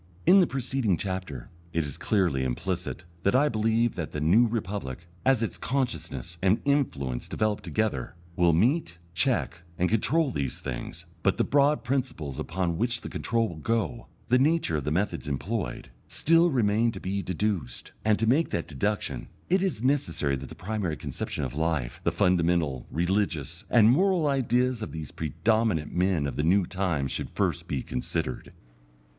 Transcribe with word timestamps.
In 0.25 0.39
the 0.39 0.47
preceding 0.47 0.97
chapter 0.97 1.51
it 1.73 1.83
is 1.85 1.99
clearly 1.99 2.43
implicit 2.43 3.05
that 3.21 3.35
I 3.35 3.49
believe 3.49 3.93
that 3.93 4.13
the 4.13 4.19
New 4.19 4.47
Republic, 4.47 5.07
as 5.23 5.43
its 5.43 5.59
consciousness 5.59 6.37
and 6.41 6.59
influence 6.65 7.27
develop 7.27 7.61
together, 7.61 8.15
will 8.35 8.51
meet, 8.51 8.97
check, 9.13 9.61
and 9.77 9.87
control 9.91 10.31
these 10.31 10.57
things; 10.57 11.05
but 11.21 11.37
the 11.37 11.43
broad 11.43 11.83
principles 11.83 12.39
upon 12.39 12.79
which 12.79 13.01
the 13.01 13.09
control 13.09 13.47
will 13.47 13.57
go, 13.57 14.07
the 14.27 14.39
nature 14.39 14.77
of 14.77 14.85
the 14.85 14.91
methods 14.91 15.27
employed, 15.27 15.91
still 16.07 16.49
remain 16.49 16.91
to 16.93 16.99
be 16.99 17.21
deduced. 17.21 17.91
And 18.03 18.17
to 18.17 18.25
make 18.25 18.49
that 18.49 18.67
deduction, 18.67 19.27
it 19.49 19.61
is 19.61 19.83
necessary 19.83 20.35
that 20.37 20.49
the 20.49 20.55
primary 20.55 20.97
conception 20.97 21.43
of 21.43 21.53
life, 21.53 22.01
the 22.03 22.11
fundamental, 22.11 22.87
religious, 22.89 23.65
and 23.69 23.91
moral 23.91 24.25
ideas 24.25 24.81
of 24.81 24.93
these 24.93 25.11
predominant 25.11 25.93
men 25.93 26.25
of 26.25 26.37
the 26.37 26.43
new 26.43 26.65
time 26.65 27.07
should 27.07 27.29
first 27.29 27.67
be 27.67 27.83
considered. 27.83 28.51